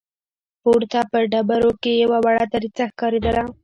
پورته 0.61 0.99
په 1.11 1.17
ډبرو 1.31 1.71
کې 1.81 1.91
يوه 2.03 2.17
وړه 2.25 2.43
دريڅه 2.53 2.83
ښکارېدله. 2.91 3.43